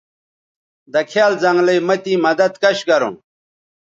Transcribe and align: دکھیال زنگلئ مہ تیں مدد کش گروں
دکھیال 0.93 1.33
زنگلئ 1.43 1.79
مہ 1.87 1.95
تیں 2.03 2.21
مدد 2.25 2.53
کش 2.61 2.77
گروں 2.87 3.15